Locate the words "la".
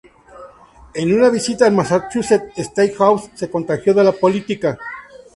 1.69-1.75, 4.03-4.11